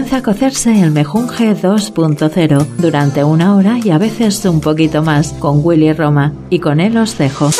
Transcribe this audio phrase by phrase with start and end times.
[0.00, 5.34] Comienza a cocerse el Mejunje 2.0 durante una hora y a veces un poquito más
[5.34, 7.50] con Willy Roma y con él os dejo.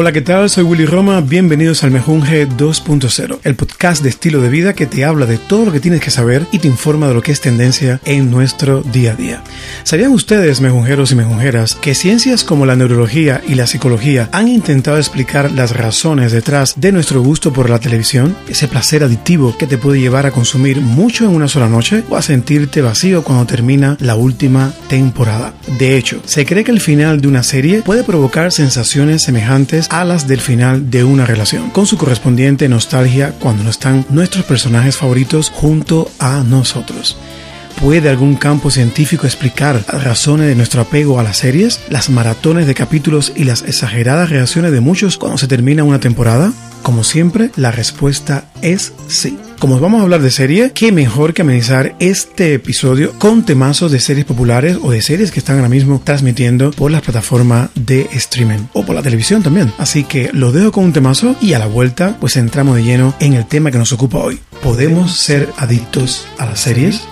[0.00, 0.48] Hola, ¿qué tal?
[0.48, 1.20] Soy Willy Roma.
[1.20, 5.64] Bienvenidos al Mejunje 2.0, el podcast de estilo de vida que te habla de todo
[5.64, 8.82] lo que tienes que saber y te informa de lo que es tendencia en nuestro
[8.82, 9.42] día a día.
[9.82, 14.98] ¿Sabían ustedes, mejunjeros y mejunjeras, que ciencias como la neurología y la psicología han intentado
[14.98, 18.36] explicar las razones detrás de nuestro gusto por la televisión?
[18.48, 22.14] Ese placer adictivo que te puede llevar a consumir mucho en una sola noche o
[22.14, 25.54] a sentirte vacío cuando termina la última temporada.
[25.76, 30.26] De hecho, se cree que el final de una serie puede provocar sensaciones semejantes alas
[30.26, 35.50] del final de una relación, con su correspondiente nostalgia cuando no están nuestros personajes favoritos
[35.50, 37.16] junto a nosotros.
[37.80, 42.66] ¿Puede algún campo científico explicar las razones de nuestro apego a las series, las maratones
[42.66, 46.52] de capítulos y las exageradas reacciones de muchos cuando se termina una temporada?
[46.82, 49.38] Como siempre, la respuesta es sí.
[49.58, 53.98] Como vamos a hablar de serie, qué mejor que amenizar este episodio con temazos de
[53.98, 58.66] series populares o de series que están ahora mismo transmitiendo por las plataformas de streaming
[58.72, 59.72] o por la televisión también.
[59.76, 63.14] Así que lo dejo con un temazo y a la vuelta pues entramos de lleno
[63.18, 64.38] en el tema que nos ocupa hoy.
[64.62, 67.02] ¿Podemos ser adictos a las series?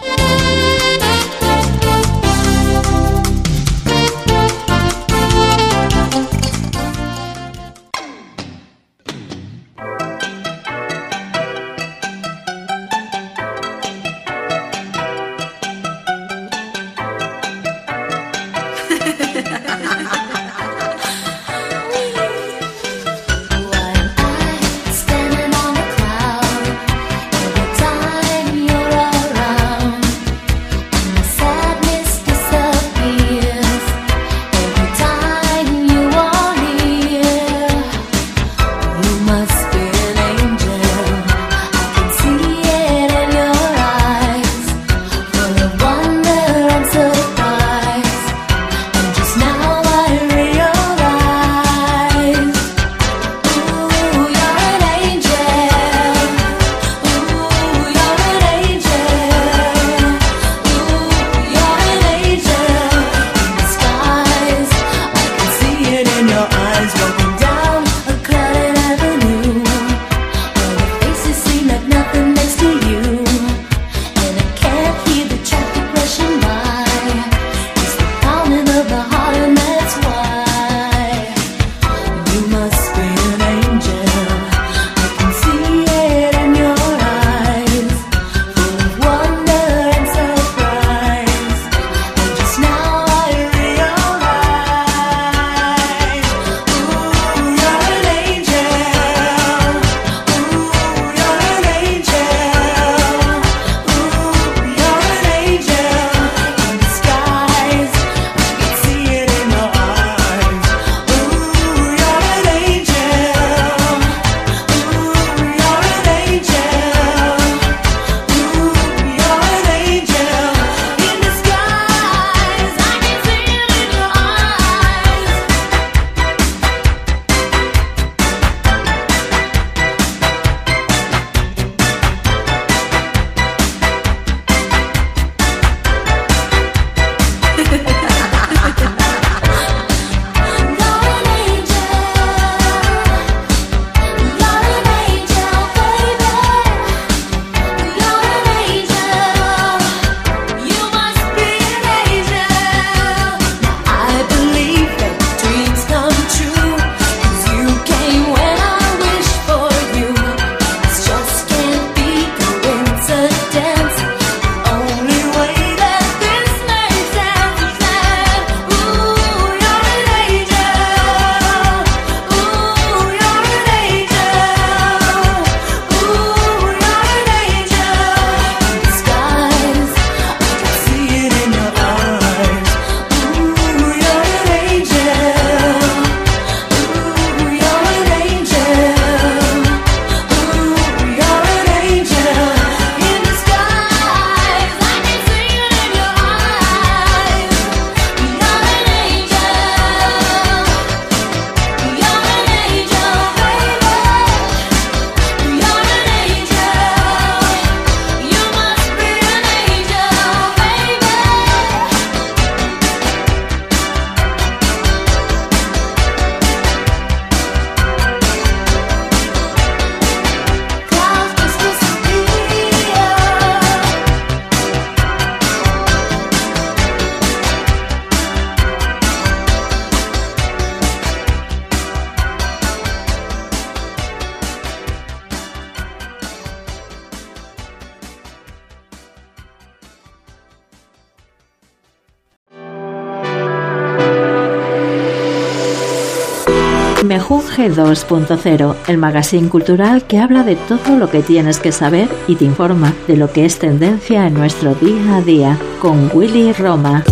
[247.86, 252.44] 2.0, el magazine cultural que habla de todo lo que tienes que saber y te
[252.44, 257.04] informa de lo que es tendencia en nuestro día a día, con Willy Roma.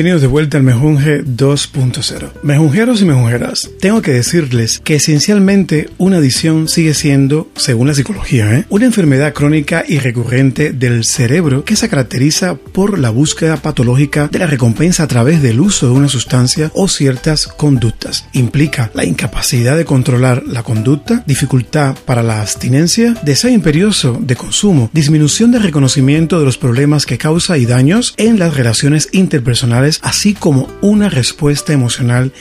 [0.00, 2.30] Bienvenidos de vuelta al Mejunje 2.0.
[2.42, 8.50] Mejunjeros y mejunjeras, tengo que decirles que esencialmente una adicción sigue siendo, según la psicología,
[8.54, 8.64] ¿eh?
[8.70, 14.38] una enfermedad crónica y recurrente del cerebro que se caracteriza por la búsqueda patológica de
[14.38, 18.24] la recompensa a través del uso de una sustancia o ciertas conductas.
[18.32, 24.88] Implica la incapacidad de controlar la conducta, dificultad para la abstinencia, deseo imperioso de consumo,
[24.94, 30.34] disminución de reconocimiento de los problemas que causa y daños en las relaciones interpersonales así
[30.34, 32.32] como una respuesta emocional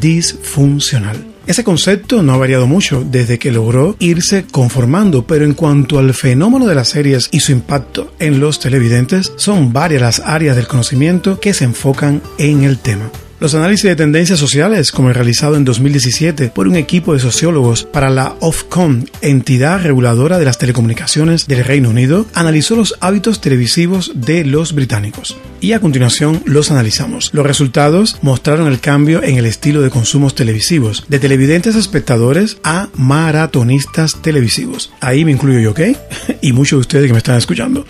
[0.00, 1.24] disfuncional.
[1.46, 6.12] Ese concepto no ha variado mucho desde que logró irse conformando, pero en cuanto al
[6.12, 10.68] fenómeno de las series y su impacto en los televidentes, son varias las áreas del
[10.68, 13.10] conocimiento que se enfocan en el tema.
[13.40, 17.84] Los análisis de tendencias sociales, como el realizado en 2017 por un equipo de sociólogos
[17.84, 24.10] para la Ofcom, entidad reguladora de las telecomunicaciones del Reino Unido, analizó los hábitos televisivos
[24.16, 25.36] de los británicos.
[25.60, 27.30] Y a continuación los analizamos.
[27.32, 32.88] Los resultados mostraron el cambio en el estilo de consumos televisivos, de televidentes espectadores a
[32.96, 34.90] maratonistas televisivos.
[35.00, 35.80] Ahí me incluyo yo, ¿ok?
[36.42, 37.86] y muchos de ustedes que me están escuchando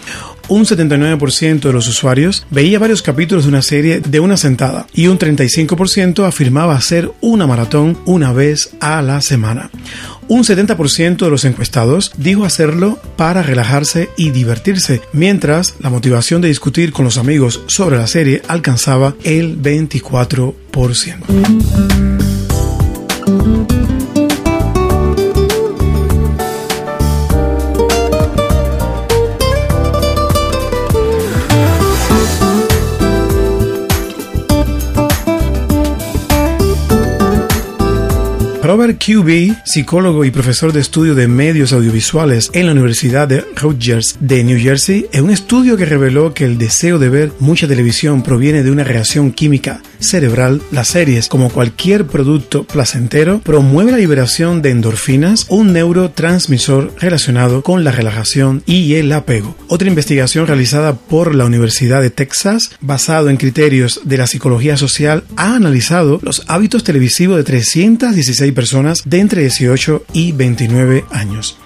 [0.49, 5.07] un 79% de los usuarios veía varios capítulos de una serie de una sentada y
[5.07, 9.71] un 35% afirmaba hacer una maratón una vez a la semana.
[10.29, 16.49] Un 70% de los encuestados dijo hacerlo para relajarse y divertirse, mientras la motivación de
[16.49, 22.28] discutir con los amigos sobre la serie alcanzaba el 24%.
[38.79, 44.17] Robert QB, psicólogo y profesor de estudio de medios audiovisuales en la Universidad de Rutgers
[44.21, 48.23] de New Jersey, en un estudio que reveló que el deseo de ver mucha televisión
[48.23, 54.63] proviene de una reacción química cerebral, las series, como cualquier producto placentero, promueve la liberación
[54.63, 59.57] de endorfinas, un neurotransmisor relacionado con la relajación y el apego.
[59.69, 65.25] Otra investigación realizada por la Universidad de Texas, basado en criterios de la psicología social,
[65.37, 71.59] ha analizado los hábitos televisivos de 316 personas de entre 18 y 29 años.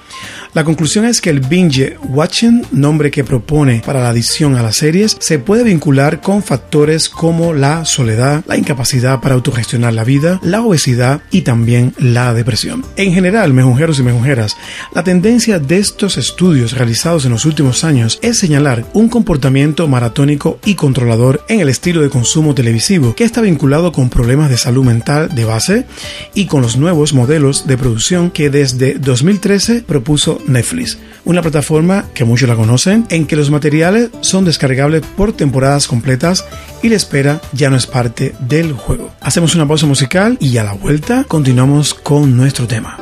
[0.55, 4.77] La conclusión es que el binge watching, nombre que propone para la adición a las
[4.77, 10.41] series, se puede vincular con factores como la soledad, la incapacidad para autogestionar la vida,
[10.43, 12.85] la obesidad y también la depresión.
[12.97, 14.59] En general, mejunjeros y mejunjeras,
[14.95, 20.59] la tendencia de estos estudios realizados en los últimos años es señalar un comportamiento maratónico
[20.67, 24.85] y controlador en el estilo de consumo televisivo que está vinculado con problemas de salud
[24.85, 25.87] mental de base
[26.35, 32.25] y con los nuevos modelos de producción que desde 2013 propuso Netflix, una plataforma que
[32.25, 36.45] muchos la conocen, en que los materiales son descargables por temporadas completas
[36.83, 39.13] y la espera ya no es parte del juego.
[39.21, 43.02] Hacemos una pausa musical y a la vuelta continuamos con nuestro tema.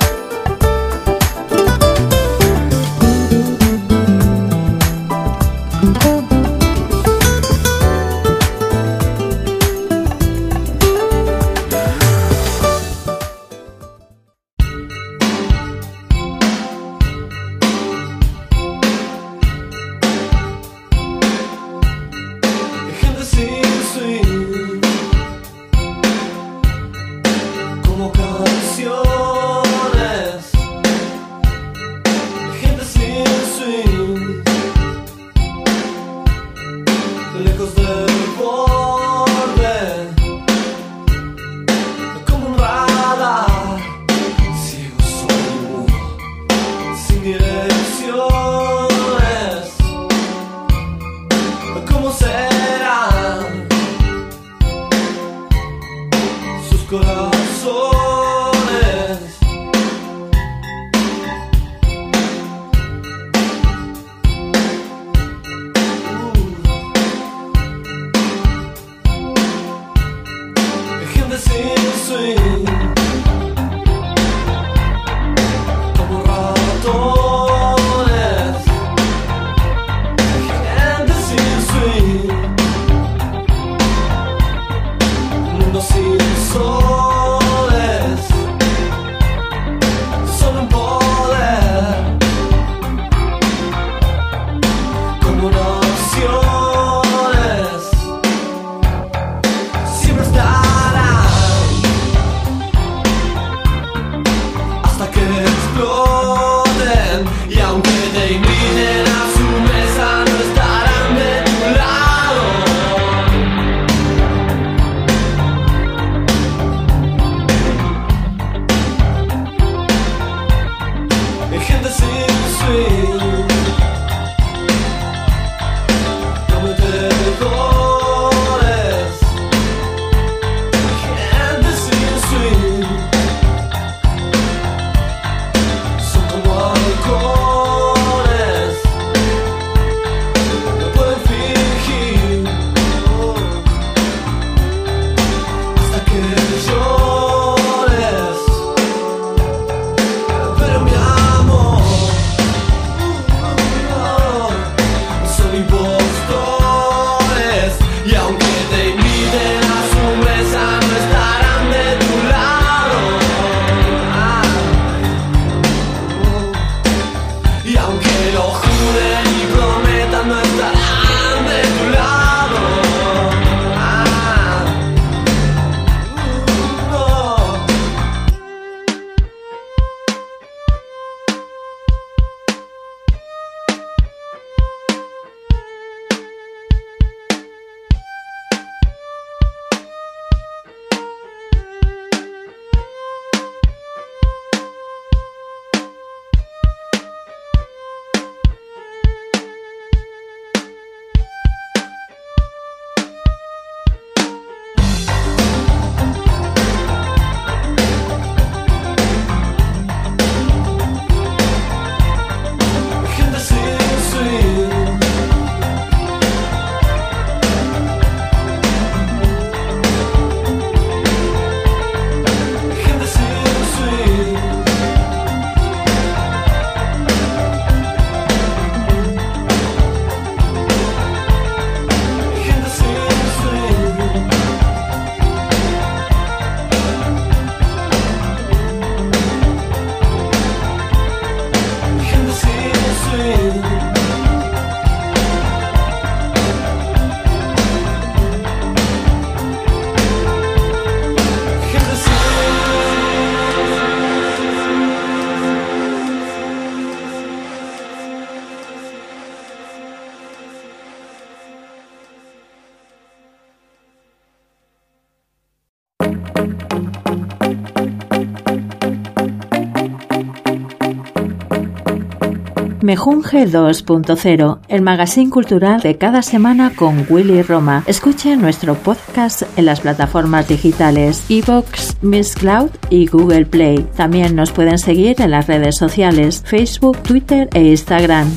[272.90, 277.84] Mejunge 2.0, el magazine cultural de cada semana con Willy Roma.
[277.86, 283.86] Escuche nuestro podcast en las plataformas digitales Evox, Miss Cloud y Google Play.
[283.94, 288.28] También nos pueden seguir en las redes sociales Facebook, Twitter e Instagram.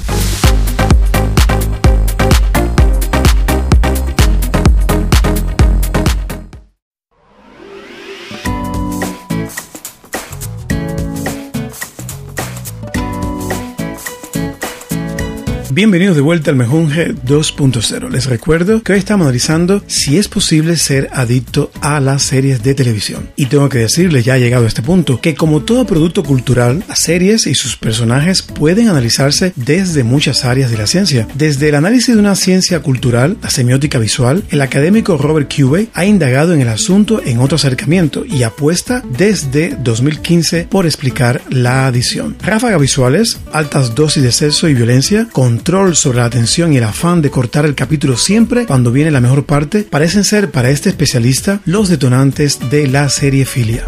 [15.75, 18.12] Bienvenidos de vuelta al Mejunje 2.0.
[18.12, 22.75] Les recuerdo que hoy estamos analizando si es posible ser adicto a las series de
[22.75, 23.32] televisión.
[23.36, 26.84] Y tengo que decirles, ya ha llegado a este punto, que como todo producto cultural,
[26.88, 31.27] las series y sus personajes pueden analizarse desde muchas áreas de la ciencia.
[31.34, 36.06] Desde el análisis de una ciencia cultural, la semiótica visual, el académico Robert Cubey ha
[36.06, 42.36] indagado en el asunto en otro acercamiento y apuesta desde 2015 por explicar la adición.
[42.44, 46.84] Ráfagas visuales, altas dosis de sexo y violencia, con control sobre la atención y el
[46.84, 50.89] afán de cortar el capítulo siempre cuando viene la mejor parte parecen ser para este
[50.89, 53.86] especialista los detonantes de la seriefilia.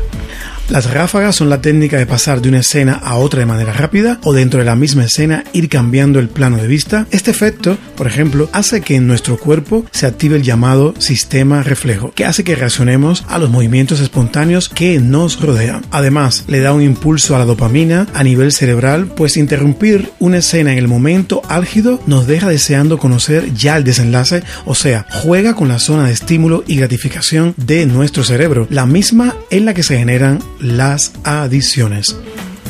[0.69, 4.19] Las ráfagas son la técnica de pasar de una escena a otra de manera rápida
[4.23, 7.05] o dentro de la misma escena ir cambiando el plano de vista.
[7.11, 12.11] Este efecto, por ejemplo, hace que en nuestro cuerpo se active el llamado sistema reflejo,
[12.15, 15.85] que hace que reaccionemos a los movimientos espontáneos que nos rodean.
[15.91, 20.71] Además, le da un impulso a la dopamina a nivel cerebral, pues interrumpir una escena
[20.71, 25.67] en el momento álgido nos deja deseando conocer ya el desenlace, o sea, juega con
[25.67, 29.99] la zona de estímulo y gratificación de nuestro cerebro, la misma en la que se
[29.99, 32.15] generan las adiciones.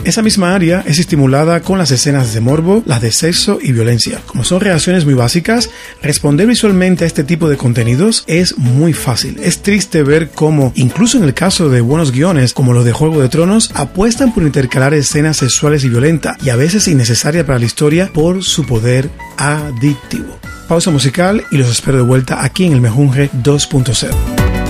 [0.06, 4.22] Esa misma área es estimulada con las escenas de morbo, las de sexo y violencia.
[4.27, 5.72] Como son reacciones muy básicas,
[6.04, 9.39] responder visualmente a este tipo de contenidos es muy fácil.
[9.42, 13.20] Es triste ver cómo, incluso en el caso de buenos guiones como los de Juego
[13.20, 17.65] de Tronos, apuestan por intercalar escenas sexuales y violentas y a veces innecesarias para la
[17.65, 20.38] historia por su poder adictivo.
[20.68, 24.65] Pausa musical y los espero de vuelta aquí en el Mejunje 2.0.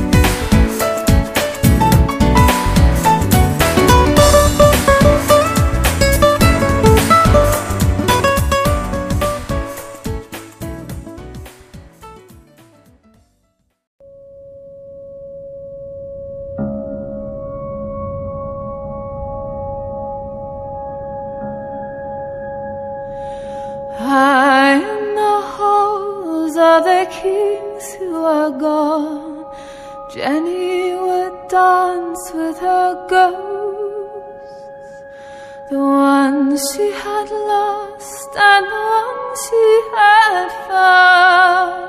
[35.75, 41.84] The one she had lost and the one she had found.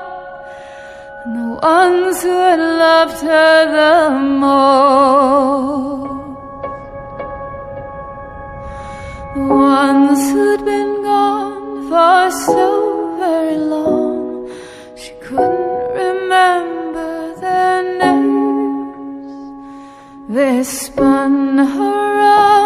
[1.35, 3.99] The ones who had loved her the
[4.43, 6.09] most
[9.35, 9.45] The
[9.77, 14.51] ones who'd been gone for so very long
[14.97, 19.31] She couldn't remember their names.
[20.27, 22.56] They spun her up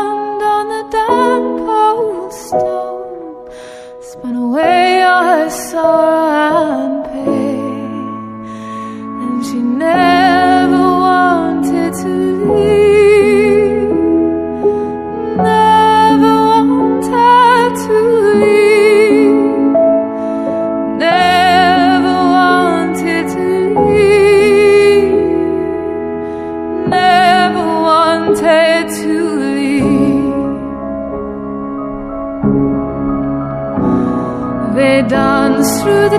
[5.51, 7.00] sun.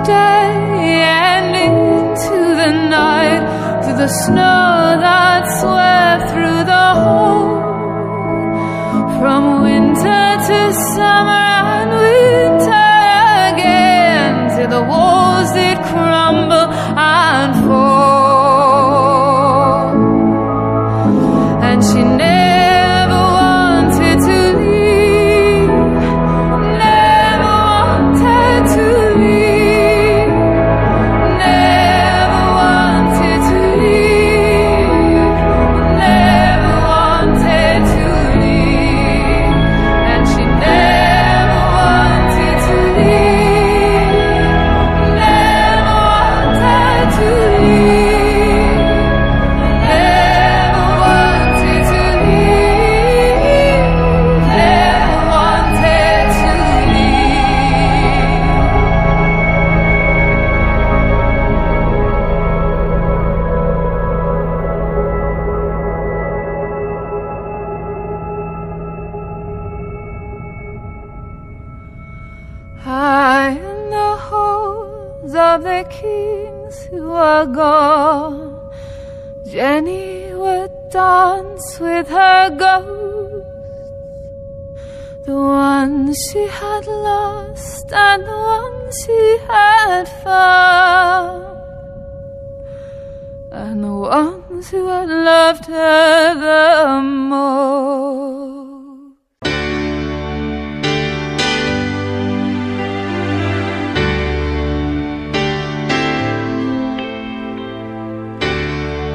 [0.05, 4.72] day and into the night through the snow.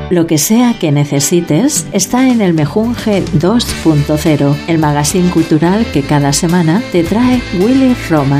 [0.10, 6.32] Lo que sea que necesites está en el Mejunje 2.0, el magazine cultural que cada
[6.32, 8.40] semana te trae Willy Roma.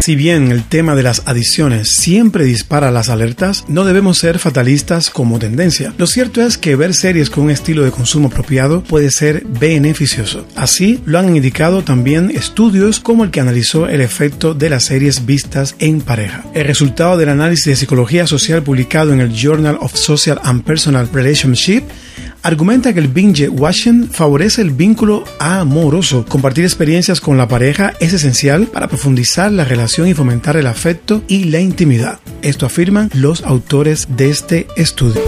[0.00, 5.10] Si bien el tema de las adiciones siempre dispara las alertas, no debemos ser fatalistas
[5.10, 5.92] como tendencia.
[5.98, 10.46] Lo cierto es que ver series con un estilo de consumo apropiado puede ser beneficioso.
[10.56, 15.26] Así lo han indicado también estudios como el que analizó el efecto de las series
[15.26, 16.44] vistas en pareja.
[16.54, 21.10] El resultado del análisis de psicología social publicado en el Journal of Social and Personal
[21.12, 21.82] Relationship
[22.42, 26.24] argumenta que el binge watching favorece el vínculo amoroso.
[26.28, 31.22] Compartir experiencias con la pareja es esencial para profundizar la relación y fomentar el afecto
[31.28, 32.20] y la intimidad.
[32.42, 35.20] Esto afirman los autores de este estudio.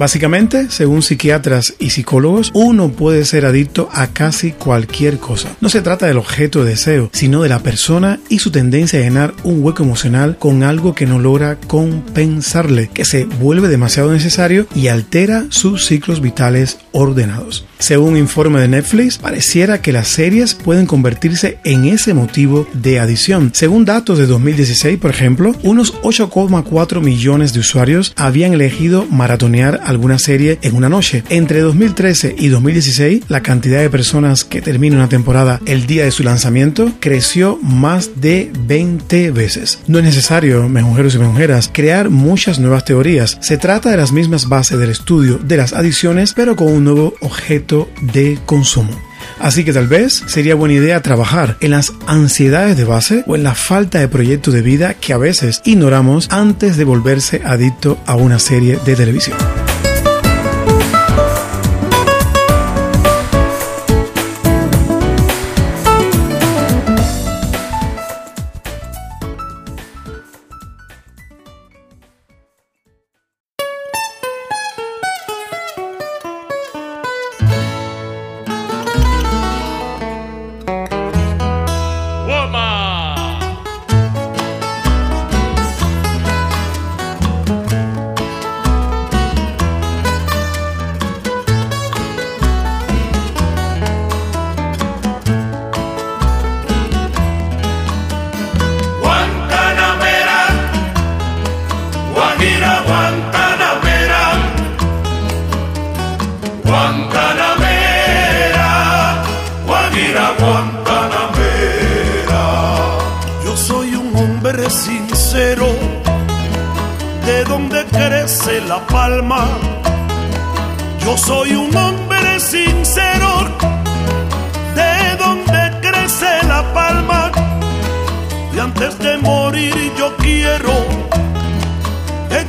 [0.00, 5.50] Básicamente, según psiquiatras y psicólogos, uno puede ser adicto a casi cualquier cosa.
[5.60, 9.02] No se trata del objeto de deseo, sino de la persona y su tendencia a
[9.02, 14.66] llenar un hueco emocional con algo que no logra compensarle, que se vuelve demasiado necesario
[14.74, 17.64] y altera sus ciclos vitales ordenados.
[17.78, 23.00] Según un informe de Netflix, pareciera que las series pueden convertirse en ese motivo de
[23.00, 23.50] adición.
[23.54, 30.18] Según datos de 2016, por ejemplo, unos 8,4 millones de usuarios habían elegido maratonear alguna
[30.18, 31.24] serie en una noche.
[31.30, 36.10] Entre 2013 y 2016, la cantidad de personas que termina una temporada el día de
[36.10, 39.80] su lanzamiento creció más de 20 veces.
[39.86, 43.38] No es necesario, mensajeros y mensajeras, crear muchas nuevas teorías.
[43.40, 47.14] Se trata de las mismas bases del estudio de las adiciones, pero con un nuevo
[47.20, 48.92] objeto de consumo.
[49.38, 53.42] Así que tal vez sería buena idea trabajar en las ansiedades de base o en
[53.42, 58.16] la falta de proyecto de vida que a veces ignoramos antes de volverse adicto a
[58.16, 59.36] una serie de televisión.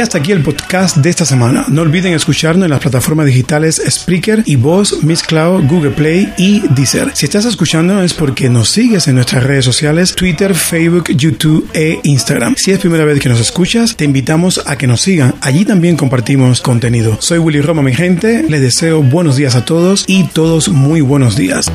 [0.00, 1.64] hasta aquí el podcast de esta semana.
[1.68, 6.60] No olviden escucharnos en las plataformas digitales Spreaker y Voz, Miss Cloud, Google Play y
[6.68, 7.12] Deezer.
[7.14, 12.00] Si estás escuchando es porque nos sigues en nuestras redes sociales, Twitter, Facebook, YouTube e
[12.02, 12.54] Instagram.
[12.56, 15.34] Si es primera vez que nos escuchas, te invitamos a que nos sigan.
[15.40, 17.16] Allí también compartimos contenido.
[17.20, 18.44] Soy Willy Roma, mi gente.
[18.46, 21.72] Les deseo buenos días a todos y todos muy buenos días.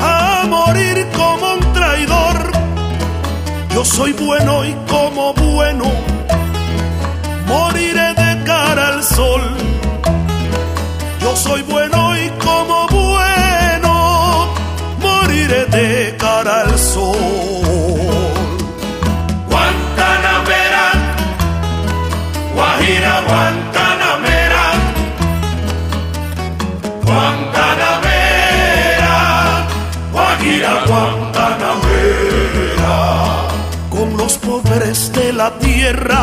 [0.00, 2.50] A morir como un traidor.
[3.74, 6.21] Yo soy bueno y como bueno
[7.52, 9.42] moriré de cara al sol.
[11.22, 13.94] Yo soy bueno y como bueno
[15.06, 17.16] moriré de cara al sol.
[19.50, 20.86] Guantanamera,
[22.54, 24.64] Guajira Guantanamera,
[27.08, 29.16] Guantanamera,
[30.12, 32.94] Guajira Guantanamera.
[33.94, 36.22] Con los pobres de la tierra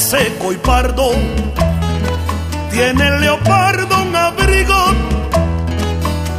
[0.00, 1.12] seco y pardo.
[2.70, 4.74] Tiene el leopardo un abrigo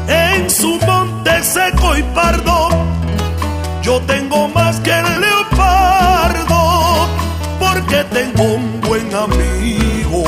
[0.07, 2.69] en su monte seco y pardo.
[3.81, 7.07] Yo tengo más que el leopardo
[7.59, 10.23] porque tengo un buen amigo.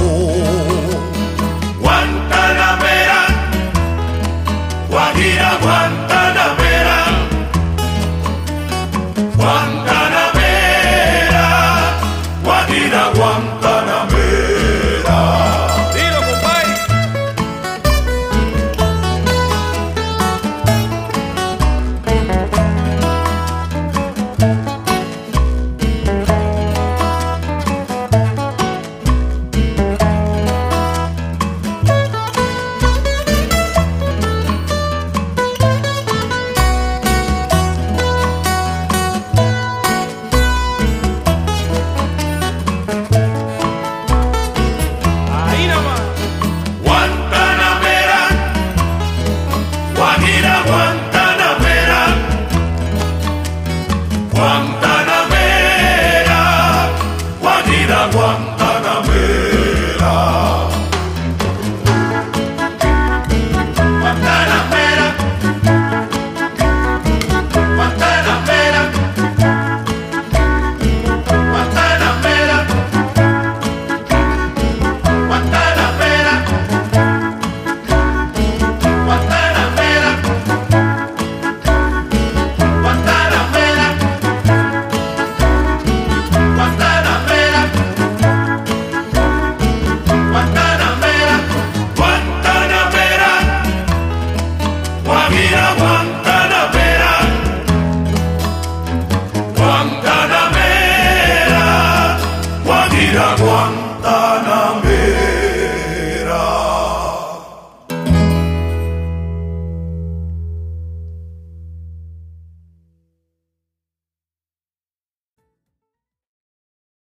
[1.79, 3.25] Guantanamera,
[4.89, 6.06] Guajira, Guantanamera.